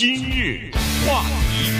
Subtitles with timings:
[0.00, 0.70] 今日
[1.06, 1.70] 话题，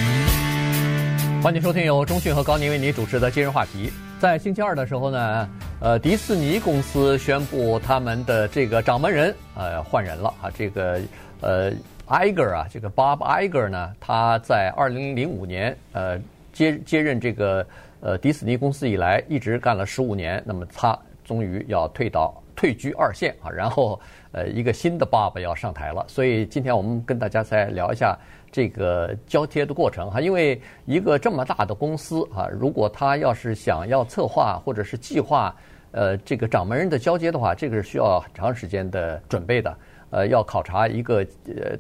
[1.43, 3.91] 欢迎收听由中讯和高宁为您主持的今日话题。
[4.19, 5.49] 在星期二的时候呢，
[5.81, 11.01] 呃，迪士尼公司宣布他们的这个掌门人呃换人了啊，这个
[11.41, 11.73] 呃
[12.09, 16.21] Iger 啊，这个 Bob Iger 呢，他在二零零五年呃
[16.53, 17.67] 接接任这个
[18.01, 20.95] 呃迪士尼公司以来，一直干了十五年，那么他
[21.25, 23.99] 终于要退到退居二线啊，然后。
[24.33, 28.17] 呃，一个新的爸爸要上台了，所以今天我们跟大家再聊一下
[28.53, 30.21] 这个交接的过程哈。
[30.21, 35.53] 因为一个这么大的公司啊，如果他要是想要策划或者是计划
[35.91, 39.77] 呃这个掌门人的交接的话，这个是需要很长时间的准备的。
[40.11, 41.77] 呃，要考察一个呃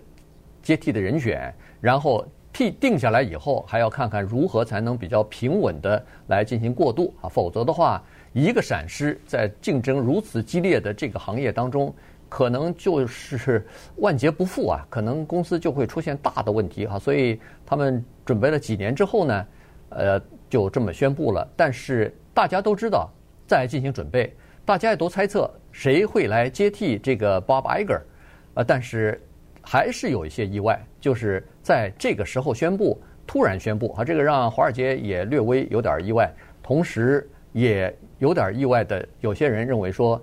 [0.60, 7.28] 接替的人选，然后替定下来以后，还要看看如何才能比较平稳的来进行过渡啊。
[7.28, 11.94] 否则的话，一个闪失在竞争如此激烈的这个行业当中。
[12.28, 13.66] 可能就是
[13.96, 14.86] 万劫不复啊！
[14.88, 19.46] 可能公司就会出现大的问题哈，所以他们准备了几年之后呢，
[19.88, 21.44] 呃，就这么宣布了。
[21.56, 23.10] 但是大家都知道，
[23.48, 24.32] 在进行准备，
[24.64, 28.00] 大家也都猜测谁会来接替这个 Bob Iger，
[28.54, 29.20] 呃，但是
[29.60, 40.18] 还是有一些意外，就是在这个时候宣布，突然宣布啊，这个让华尔街也略微有点意外，同时也有点意外的，有些人认为说。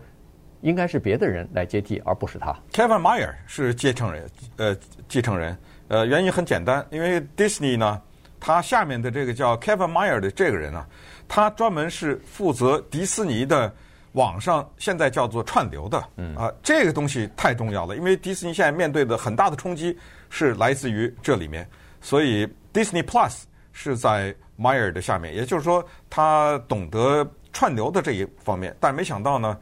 [0.62, 2.52] 应该是别的人来接替，而不是他。
[2.73, 4.76] Kevin Mayer 是继承人，呃，
[5.08, 5.56] 继承人，
[5.88, 8.02] 呃，原因很简单，因为 Disney 呢，
[8.40, 10.86] 他下面的这个叫 Kevin Mayer 的这个人啊，
[11.28, 13.72] 他专门是负责迪士尼的
[14.14, 19.95] 网上现在叫做串流的，嗯啊，这个东西太重要了，因为迪士尼现在面对的很大的冲击
[20.31, 21.70] 是来自于这里面，
[22.02, 27.23] 所以 Disney Plus 是在 Mayer 的下面，也就是说他懂得
[27.58, 29.58] 串流的这一方面，但没想到呢。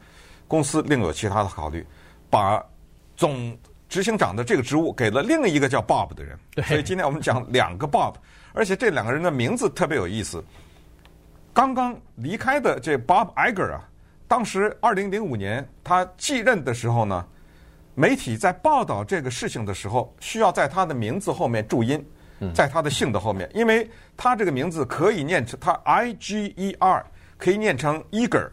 [0.46, 1.84] 公司另有其他的考虑，
[2.28, 2.62] 把
[3.16, 3.56] 总
[3.88, 6.38] 执行长的这个职务给了另一个叫 Bob 的人。
[6.66, 8.16] 所以今天我们讲两个 Bob，
[8.52, 10.44] 而且这两个人的名字特别有意思。
[11.54, 13.88] 刚刚离开的这 Bob Iger 啊，
[14.28, 17.26] 当时二零零五年他继任的时候呢，
[17.94, 22.06] 媒体在报道这个事情的时候，需要在他的名字后面注音，
[22.54, 27.04] 在他的姓的后面，因为他这个名字可以念成他 I G E R，
[27.38, 28.48] 可以念成 Eager，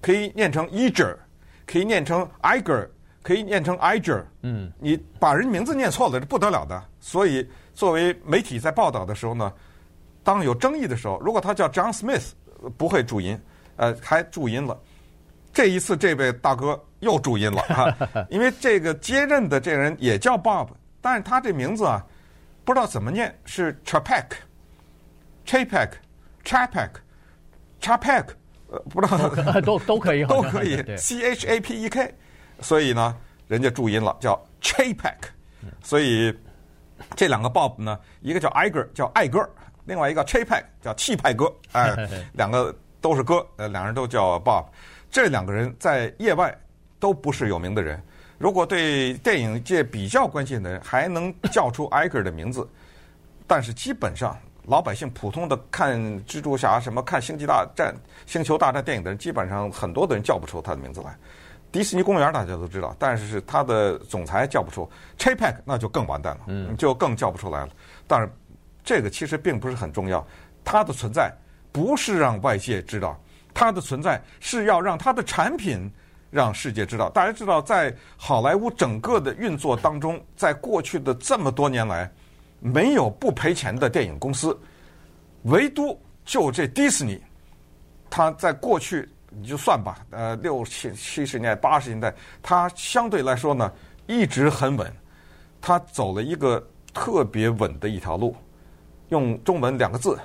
[0.00, 1.16] 可以念成 Eager。
[1.68, 2.88] 可以念成 Iger，
[3.24, 4.22] 可以念成 Iger。
[4.42, 6.80] 嗯，你把人名字念错了，这不得了的。
[7.00, 7.44] 所以
[7.74, 9.52] 作为媒体在报道的时候呢，
[10.22, 12.28] 当有争议的时候，如果他叫 John Smith，
[12.78, 13.36] 不会注音，
[13.74, 14.80] 呃，还注音了。
[15.52, 17.92] 这一次这位大哥又注音了 哈，
[18.30, 20.68] 因为这个接任的这人也叫 Bob，
[21.00, 22.00] 但是他这名字啊，
[22.64, 23.76] 不知道怎么念，是
[27.80, 28.26] Chapek，Chapek，Chapek，Chapek。
[28.68, 29.30] 呃，不知道
[29.62, 32.12] 都都可以，都可以，C H A P E K，
[32.60, 33.16] 所以呢，
[33.46, 35.14] 人家注音了，叫 Chapek，
[35.84, 36.36] 所以
[37.14, 39.48] 这两个 Bob 呢，一个叫 Iger，叫爱哥，
[39.84, 41.94] 另外一个 Chapek 叫气派哥，哎，
[42.32, 44.64] 两个都是哥，呃，两人都叫 Bob，
[45.12, 46.52] 这两个人在业外
[46.98, 48.02] 都不是有名的人，
[48.36, 52.68] 如果对电影界比较关心的人，还能叫出 Iger 的名字，
[53.46, 54.36] 但是基本上。
[54.66, 57.94] 老百姓普通的看蜘蛛侠什么看星际大战、
[58.26, 61.16] 星球大战电影的人，基本上很多的人叫不出他的名字来。
[61.70, 64.88] 迪士尼公园大家都知道，但是是他的总裁叫不出。
[65.18, 67.68] Chapek 那就更完蛋了，嗯，就更叫不出来了。
[68.08, 68.28] 但是
[68.82, 70.26] 这个其实并不是很重要，
[70.64, 71.32] 它的存在
[71.70, 73.20] 不是让外界知道，
[73.54, 75.88] 它的存在是要让它的产品
[76.30, 77.08] 让世界知道。
[77.10, 82.10] 大家知道，在好莱坞整个的运作当中，在过去的这么多年来。
[82.60, 84.58] 没有不赔钱的电影公司，
[85.42, 87.20] 唯独就这迪士尼，
[88.10, 93.72] 它在过去你就算吧，呃，六七七十年代、八十年代，它相对来说呢
[94.06, 94.90] 一直很稳，
[95.60, 98.34] 它走了一个特别稳的一条路，
[99.10, 100.18] 用中文两个字，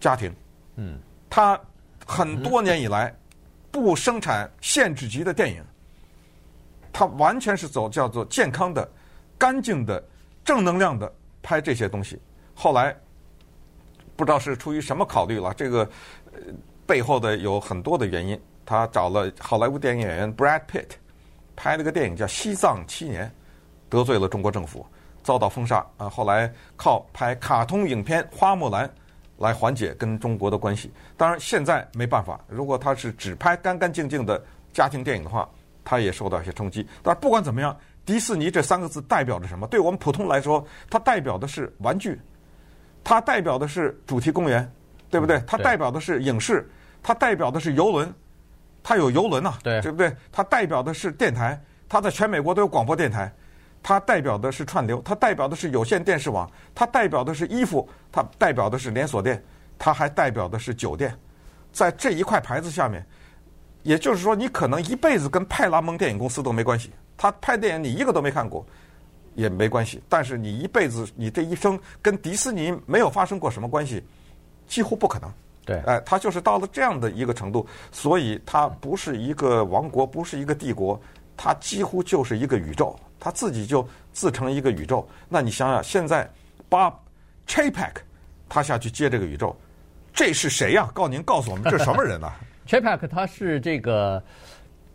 [0.00, 0.34] 家庭。
[0.76, 0.98] 嗯，
[1.28, 1.60] 它
[2.06, 3.14] 很多年以来
[3.70, 5.62] 不生产限制级的电影，
[6.92, 8.88] 它完全是走叫做健康的、
[9.36, 10.02] 干净的、
[10.44, 11.12] 正能量的。
[11.46, 12.20] 拍这些东西，
[12.52, 12.92] 后来
[14.16, 15.88] 不知道是出于什么考虑了，这个
[16.84, 18.36] 背后的有很多的原因。
[18.64, 20.88] 他找了好莱坞电影演员 Brad Pitt，
[21.54, 23.26] 拍了个电影叫《西藏七年》，
[23.88, 24.84] 得罪了中国政府，
[25.22, 25.86] 遭到封杀。
[25.98, 28.84] 啊，后来靠拍卡通影片《花木兰》
[29.38, 30.90] 来缓解跟中国的关系。
[31.16, 35.48] 当然现在没办法，如果他是只拍干干净净的家庭电影的话，
[35.84, 36.84] 他也受到一些冲击。
[37.04, 37.78] 但不管怎么样。
[38.06, 39.66] 迪士尼这三个字代表着什么？
[39.66, 42.18] 对我们普通来说，它代表的是玩具，
[43.02, 44.70] 它代表的是主题公园，
[45.10, 45.42] 对不对？
[45.46, 46.70] 它代表的是影视，
[47.02, 48.14] 它代表的是游轮，
[48.82, 50.14] 它有游轮呐，对，对不对？
[50.30, 53.30] 它代表的是电台，它在全美国都有广播电台，
[53.82, 59.42] 它代表的是串流，它代表的是有线电视网，它代表的是衣服，它代表的是连锁店，
[59.76, 61.12] 它还代表的是酒店。
[61.72, 63.04] 在这一块牌子下面，
[63.82, 68.64] 也就是说，你可能一辈子跟派拉蒙电影公司都没关系，他拍电影你一个都没看过，
[69.34, 70.02] 也没关系。
[70.08, 74.02] 但是你一辈子，你这一生跟迪士尼没有发生过什么关系，
[74.66, 75.32] 几乎不可能。
[75.64, 81.00] 对，哎，他就是到了这样的一个程度，所以他不是一个王国，不是一个帝国，
[81.36, 85.08] 他几乎就是一个宇宙，他自己就自成一个宇宙。
[85.28, 86.30] 那你想想，现在
[86.70, 86.92] Bob
[87.48, 87.94] Chapek
[88.48, 89.56] 他下去接这个宇宙，
[90.12, 90.88] 这是谁呀？
[90.94, 92.30] 告您告诉我们，这是什么人呢？
[92.68, 94.22] Chapek 他是这个。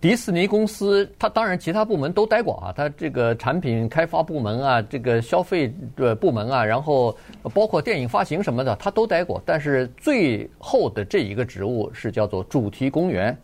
[0.02, 7.16] 迪士尼公司，他当然其他部门都待过啊，他这个产品开发部门啊，这个消费的部门啊，然后
[7.54, 9.40] 包括电影发行什么的，他都待过。
[9.46, 13.38] 但是最后的这一个职务是叫做主题公园，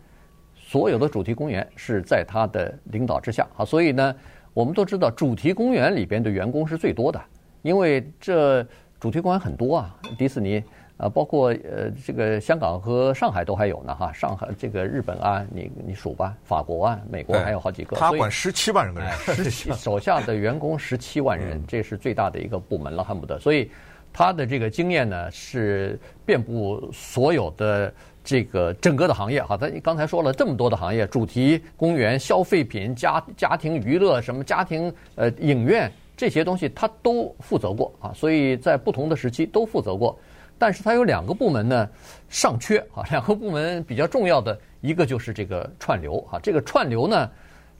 [0.56, 3.64] 所有的主题公园是在他的领导之下啊。
[3.64, 4.12] 所以呢，
[4.52, 7.20] 我们都知道主题公园里边的员工是最多的，
[7.62, 8.66] 因为这
[8.98, 10.60] 主题公园很多啊，迪士尼。
[10.98, 17.96] 啊，包括呃，这个香港和上海都还有呢，哈，上海这个日本啊，你你数吧，法国啊，美国还有好几个。
[17.96, 23.38] 他管十七万人个人，十七 手下的员工十七万人，这是最大的一个部门了，恨不得。
[23.38, 23.70] 所以
[24.12, 25.96] 他的这个经验呢，是
[26.26, 27.94] 遍布所有的
[28.24, 29.56] 这个整个的行业哈。
[29.56, 38.10] 他刚才说了这么多的行业，主题公园、消费品、家家庭娱乐、什么家庭呃影院这些东西，他都负责过啊。
[38.12, 40.18] 所以在不同的时期都负责过。
[40.58, 41.88] 但是它有两个部门呢，
[42.28, 43.02] 尚缺 啊。
[43.10, 46.38] 两个部门比较重要的一个就是这个串流啊。
[46.42, 47.30] 这个串流呢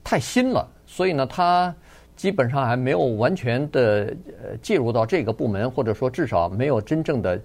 [0.03, 1.73] 太新了，所以呢它
[2.15, 7.39] 基本上还没有完全的呃介入到这个部门，或者说至少没有真正的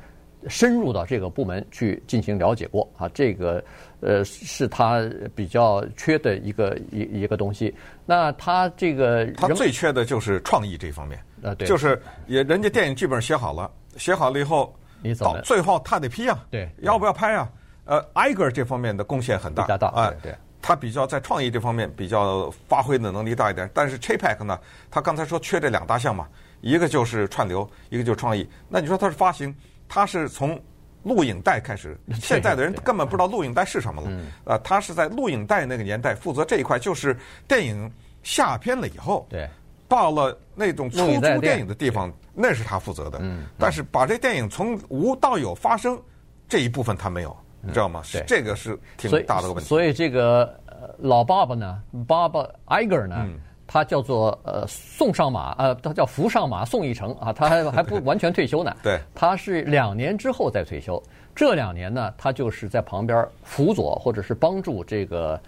[0.49, 3.09] 深入到这个部门去进行了解过啊。
[3.11, 3.63] 这个
[4.01, 5.03] 呃是它
[5.35, 7.75] 比较缺的一个一一个东西。
[8.07, 14.75] 那它这个它最缺的就是创意这方面啊，对，就是也人家电影剧本写好了，写好了以后。
[15.05, 17.49] 你走，最后他得批啊，对，要不要拍啊？
[17.85, 23.69] 呃，Iger 这方面的贡献很大，比较大啊，对，他比较在创意这方面比较发挥的能力大一点。
[23.75, 24.59] 但是 Chapek 呢，
[24.91, 26.27] 他刚才说缺这两大项嘛，
[26.63, 28.49] 一个就是串流，一个就是创意。
[28.69, 29.55] 那你说他是发行，
[29.87, 30.59] 他是从
[31.03, 34.11] 录影带开始，现在的人 根本不知道录影带是什么了。
[34.47, 37.15] 啊，他是在录影带那个年代负责这一块，就是
[37.47, 37.93] 电影
[38.23, 39.47] 下片了以后，对。
[39.89, 43.19] 到了那种出租电影的地方，那是他负责的。
[43.21, 46.01] 嗯，但是把这电影从无到有发生
[46.49, 48.01] 这一部分他没有，你知道吗？
[48.03, 49.69] 是这个是挺大的个问题。
[49.69, 50.53] 所以这个
[50.99, 53.29] 老爸爸呢爸爸 Eiger 呢，
[53.67, 58.75] 他叫做呃送上马，呃，他叫扶上马送一程啊，他还还不 完全退休呢。
[58.83, 61.01] 对，他是两年之后再退休。
[61.35, 65.41] 这两年呢，他就是在旁边辅佐或者是帮助这个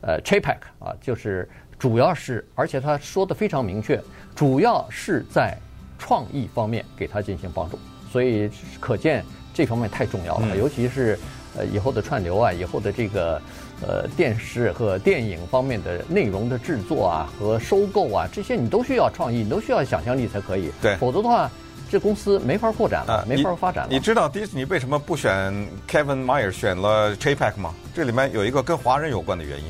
[0.00, 1.48] 呃 Chapek 啊，就是。
[1.84, 4.00] 主要是，而且他说的非常明确，
[4.34, 5.54] 主要是在
[5.98, 7.78] 创意方面给他进行帮助，
[8.10, 8.48] 所以
[8.80, 9.22] 可见
[9.52, 10.46] 这方面太重要了。
[10.50, 11.18] 嗯、尤其是
[11.54, 13.38] 呃以后的串流啊，以后的这个
[13.86, 20.72] 呃电视和电影方面的内容的制作啊和收购啊，这些你都需要创意，你都需要想象力才可以。
[20.80, 21.50] 对，否则的话，
[21.90, 23.90] 这公司没法扩展了，啊、没法发展了。
[23.90, 25.52] 你知道迪士尼为什么不选
[25.86, 27.74] Kevin Mayer 选了 Chapek 吗？
[27.94, 29.66] 这里面有一个跟华人有关的原因。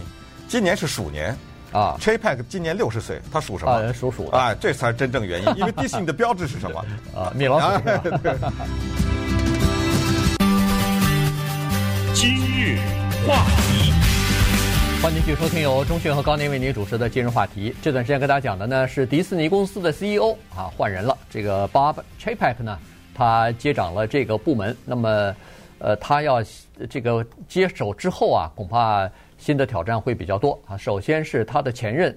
[0.46, 1.37] 今年是鼠年。
[1.74, 3.72] 啊，Chapek 今年六十岁，他属什么？
[3.72, 4.28] 啊，属鼠。
[4.28, 6.78] 啊，这才是真正原因， 因为迪士尼的标志是什么？
[7.12, 7.82] 啊，米老鼠。
[12.14, 12.78] 今日
[13.26, 13.93] 话题，
[15.02, 17.74] 欢迎继续收听由钟迅和高宁为您主持的今日话题。
[17.82, 22.78] 这段时间跟大家讲的呢是迪士尼公司的 CEO 啊换人了，这个 Bob Chapek 呢，
[23.12, 24.76] 他接掌了这个部门。
[24.84, 25.34] 那么，
[25.81, 26.40] 呃，他要
[26.88, 29.10] 这个接手之后啊，恐怕。
[29.36, 30.76] 新的挑战会比较多啊。
[30.76, 32.16] 首先是他的前任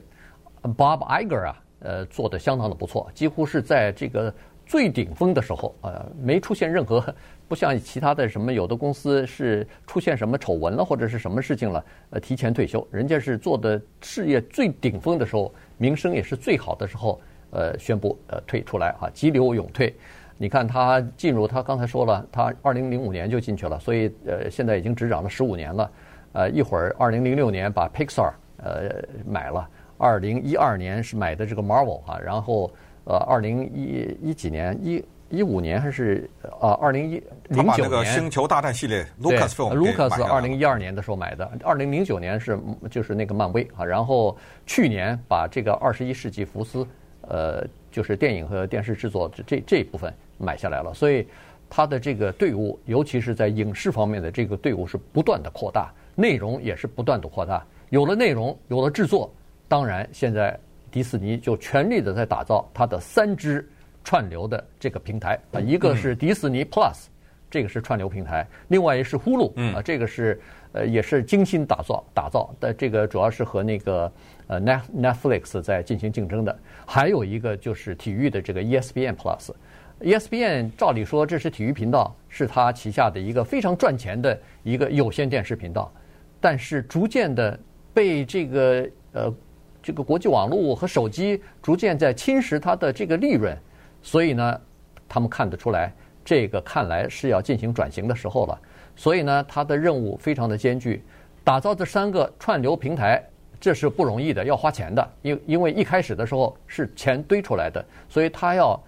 [0.62, 4.34] Bob Iger 啊，呃，做的相当的不错，几乎是在这个
[4.68, 7.04] 最顶峰的时候，呃，没出现任何
[7.48, 12.88] 不像其他的什么有的公司是出现什么丑闻了或者是什么事情了，呃，提前退休。
[12.92, 19.94] 人家是做的事业最顶峰的时候，名声也是最好的时候，呃，宣布呃退出来啊，急流勇退。
[20.38, 25.92] 你看他进入，他刚才说了，他二零零五年就进去了，所以呃，现在已经执掌了十五年了。
[26.34, 28.92] 呃，一会儿，二零零六年把 Pixar 呃
[29.26, 29.68] 买了，
[29.98, 32.72] 二零一二年是买的这个 Marvel 啊，然后
[33.06, 36.30] 呃，二零一一几年，一一五年还是
[36.60, 42.60] 啊，二零一零九年星球大战系列，Lucas，Lucas 二零一二年的时候买的，二零零九年是
[42.92, 46.86] 就是那个漫威啊，然后去年把这个二十一世纪福斯
[47.22, 51.28] 呃，就是电影和电视制作这这这一部分买下来了，所以
[51.70, 55.92] 他的这个队伍，尤其是在影视方面的这个队伍是不断的扩大。
[56.20, 59.32] 内容也是不断的扩大，有了内容，有了制作，
[59.68, 63.70] 当然现在迪士尼就全力的在打造它的三支
[64.04, 65.40] 串流的这个平台。
[65.52, 67.06] 啊，一个是迪士尼 Plus，
[67.52, 70.42] 这个是串流平台，另外一是 Hulu 啊，这个是
[70.72, 72.52] 呃也是精心打造打造。
[72.60, 74.12] 的，这个主要是和那个
[74.48, 79.52] 呃 Net Netflix 在进行竞争的，还有一个就是体育的这个 ESPN Plus。
[80.02, 85.92] ESPN 照理说这是体育频道，是他旗下的一个非常赚钱的一个有线电视频道，
[86.40, 87.60] 但是逐渐的
[87.96, 89.34] 被这个呃
[89.82, 93.58] 这个国际网络和手机逐渐在侵蚀它的这个利润，
[94.04, 94.62] 所以呢，
[95.10, 95.92] 他们看得出来，
[96.24, 98.62] 这个看来是要进行转型的时候了，
[98.96, 101.04] 所以呢，他的任务非常的艰巨，
[101.44, 103.24] 打造这三个串流平台，
[103.60, 108.80] 这是不容易的，要花钱的，因因为一开始的时候是钱堆出来的，所以他要。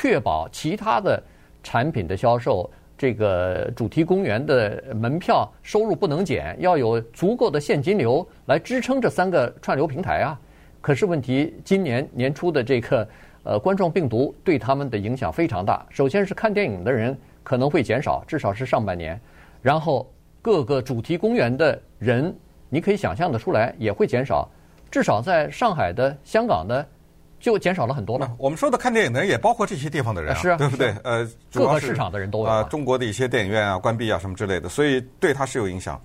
[0.00, 1.20] 确保其他的
[1.60, 10.38] 产品的销售，这个主题公园的门票收入不能减，要有足够的现金流来支撑这三个串流平台啊。
[10.80, 13.08] 可是问题，今年年初的这个
[13.42, 15.84] 呃冠状病毒对他们的影响非常大。
[15.90, 19.20] 首先是看电影的人可能会减少，至少是上半年。
[19.60, 20.08] 然后
[20.40, 22.32] 各个主题公园的人，
[22.68, 24.48] 你可以想象得出来也会减少，
[24.92, 26.86] 至少在上海的、香港的。
[27.40, 28.34] 就减少了很多了。
[28.38, 30.94] 我们说的看电影的人也包括这些地方的人啊，是啊，对不对？
[31.04, 32.62] 呃，各个市场的人都有啊。
[32.64, 36.00] 中国的一些电影院啊关闭啊什么之类的，所以对他是有影响。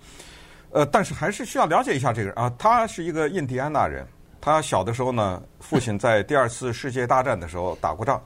[0.72, 2.52] 呃，但是还是需要了解一下这个人啊。
[2.58, 4.06] 他是一个印第安纳人，
[4.42, 8.22] 他小的时候呢，父亲在第二次世界大战的时候打过仗。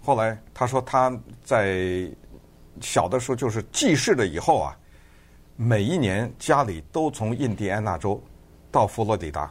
[0.00, 2.10] 后来他说他在
[2.80, 4.76] 小的时候就是记事了以后啊，
[5.56, 8.20] 每一年家里都从印第安纳州
[8.70, 9.48] 到佛罗里达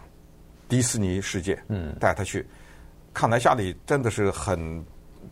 [0.68, 2.46] 迪士尼世界，嗯，带他去。
[3.14, 4.84] 看来家里真的是很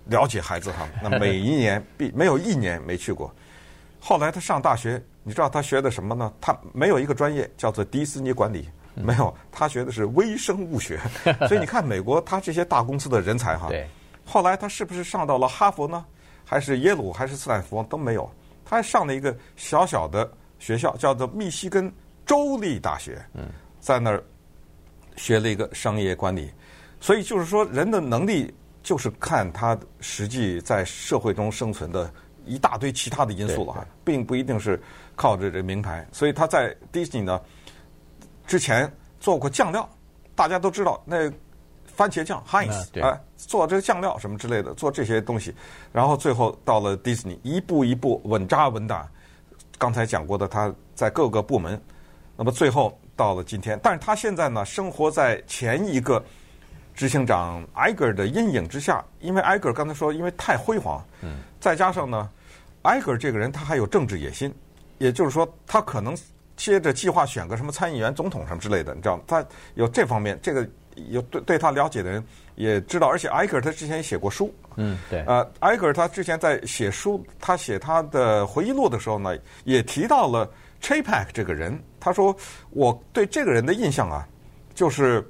[0.06, 0.88] 了解孩子哈。
[1.02, 3.34] 那每一年必没有一年没去过。
[4.00, 6.32] 后来他上大学，你知道他学的什么呢？
[6.40, 11.00] 他没有一个专业叫做迪士尼管理，没有，他学的是微生物学。
[11.48, 13.68] 所以你看美国他这些大公司的人才哈。
[13.68, 13.86] 对。
[14.26, 16.06] 后来他是不是上到了哈佛呢？
[16.46, 17.12] 还是耶鲁？
[17.12, 17.84] 还是斯坦福？
[17.84, 18.32] 都没有。
[18.64, 21.92] 他还上了一个小小的学校，叫做密西根
[22.26, 23.22] 州立大学。
[23.34, 23.48] 嗯。
[23.80, 24.24] 在那儿
[25.18, 26.52] 学了一个商业管理。
[27.02, 28.54] 所以就是说，人的能力
[28.84, 32.12] 就是看他实际在社会中生存的
[32.46, 34.82] 一大堆其他的因素了哈，并不一定是
[35.16, 36.06] 靠着这名牌。
[36.12, 37.40] 所以他在迪士尼呢，
[38.46, 39.88] 之前做过酱料，
[40.36, 41.32] 大家都知道那
[41.86, 45.56] 番茄酱 Heinz 啊，做这个酱料什么之类的，做这些东西，
[45.94, 49.10] 然后最后到了迪士尼，一步一步稳扎稳打。
[49.78, 51.82] 刚才讲过的，他在各个部门，
[52.36, 56.22] 那么最后到了今天，但是他现在呢，生活在前一个。
[57.00, 62.30] 执行长艾格尔的阴影之下，因为艾格尔刚才说，因为太辉煌，嗯，再加上呢，
[62.82, 64.54] 艾格尔这个人他还有政治野心，
[64.98, 66.14] 也就是说，他可能
[66.58, 69.24] 接着计划选个什么参议员、总统什么之类的，你知道吗？
[69.26, 70.68] 他有这方面，这个
[71.08, 72.22] 有对对他了解的人
[72.56, 80.46] 也知道，而且艾格尔他之前也写过书，嗯，对，呃，艾格尔他之前在写书，他写他的回忆录的时候呢，也提到了
[80.82, 82.36] Chapek 这个人，他说
[82.72, 84.28] 我对这个人的印象啊，
[84.76, 85.26] 就是。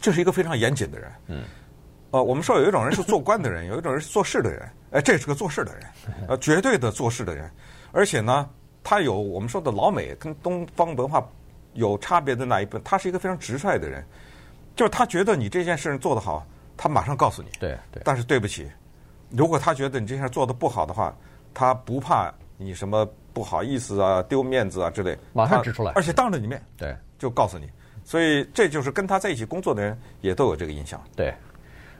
[0.00, 1.12] 这是一个非常严谨的人。
[1.26, 1.44] 嗯。
[2.10, 4.68] 呃，我们说有一种人是做官的人， 有一种人是做事的人。
[4.92, 5.84] 哎，这是个做事的人，
[6.28, 7.50] 呃，绝对的做事的人。
[7.92, 8.48] 而且呢，
[8.82, 11.22] 他有我们说的老美跟东方文化
[11.74, 14.02] 有差别的那一部分，他是一个非常直率的人。
[14.74, 17.50] 就是他觉得你这件事做得好，他马上告诉你。
[17.60, 18.00] 对对。
[18.04, 18.66] 但是对不起，
[19.28, 21.14] 如果他觉得你这件事做得不好的话，
[21.52, 27.68] 他不怕你什么不好意思啊、丢面子啊之类，马上指出来，而且当着你面，对，就告诉你。
[28.08, 30.98] 所以这就是跟他在一起工作的人也都有这个印象。
[31.14, 31.34] 对，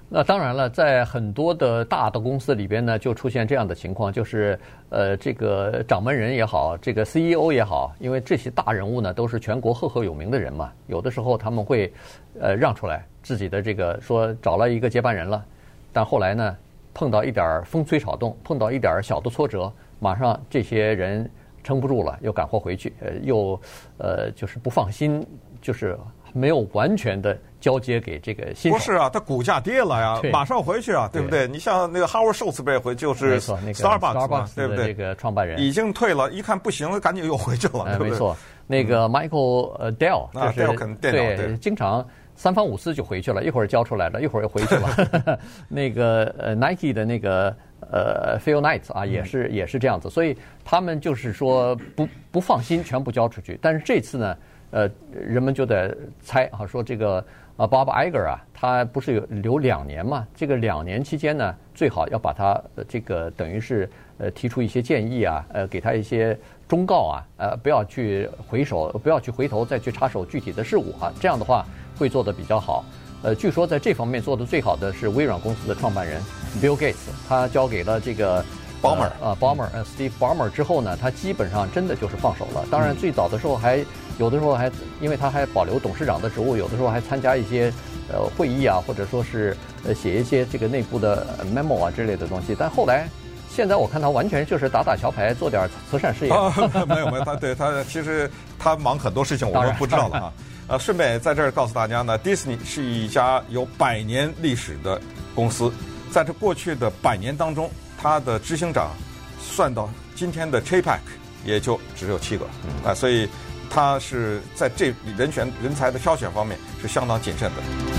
[0.08, 11.92] 那当然了，在很多的大的公司里边呢，就出现这样的情况，就是呃，这个掌门人也好，这个 CEO 也好，因为这些大人物呢都是全国赫赫有名的人嘛，有的时候他们会
[12.40, 15.44] 呃让出来自己的这个说找了一个接班人了，
[15.92, 16.56] 但后来呢
[16.94, 21.30] 碰到一点风吹草动，碰到一点小的挫折，马上这些人
[21.62, 23.60] 撑不住了，又赶活回去，呃，又
[23.98, 25.22] 呃就是不放心。
[25.68, 25.94] 就是
[26.32, 28.78] 没有完全的交接给这个新手。
[28.78, 31.46] 不是啊，它股价跌了呀，马上回去啊，对不对？
[31.46, 34.86] 你像那个 Howard Schultz 这回就是 Starbucks，对不对？
[34.86, 38.10] 这个创办人已经退了，一看不行了，赶紧又回去了，对不对？
[38.12, 38.34] 没错，
[38.66, 42.02] 那个 Michael 呃 Dell 就是对，经常
[42.34, 45.38] 三番五次就回去了，一会儿交出来了，一会儿又回去了。
[45.68, 47.54] 那个呃 Nike 的那个
[47.92, 50.34] 呃 Phil Knight 啊，也是也是这样子，所以
[50.64, 54.34] 他们就是说不不放心全部交出去，但是这次呢。
[54.70, 57.24] 呃，人们就得猜啊，说这个
[57.56, 60.26] 啊，Bob Iger 啊，他不是有留两年嘛？
[60.34, 71.64] 这个两年期间呢，最好要把他这个等于是呃提出一些建议啊，呃，给他一些忠告啊，呃，不要去回首，不要去回头再去插手具体的事务啊，这样的话
[71.98, 72.84] 会做得比较好。
[73.22, 76.22] 呃，据说在这方面做得最好的是微软公司的创办人
[76.60, 78.44] Bill Gates，他交给了这个。
[78.80, 82.64] Bomber 啊，鲍尔，呃，Steve Ballmer 之后呢，他基本上真的就是放手了。
[82.70, 83.84] 当然，最早的时候还
[84.18, 84.70] 有的时候还，
[85.00, 87.72] 因为他还保留董事长的职务，有的时候还参加一些
[88.12, 92.54] 呃会议啊，或者说是呃写一些这个内部的 memo 啊之类的东西。
[92.58, 93.08] 但后来，
[93.50, 96.32] 现在我看他完全就是打打桥牌，做点慈善事业。
[96.32, 96.52] 啊、
[96.86, 100.32] 没有没有，他对他其实他忙很多事情，我们不知道了啊。
[100.68, 105.00] 呃， 顺便在这儿告诉大家呢，迪士尼是一家有百年历史的
[105.34, 105.72] 公司，
[106.10, 107.70] 在这过去的百年当中。
[108.00, 108.92] 他的执行长
[109.40, 111.00] 算到今天的 Chapek
[111.44, 112.46] 也就只有七个，
[112.84, 113.28] 啊，所以
[113.70, 117.97] 他是在这人选人才的挑选方面是相当谨慎的。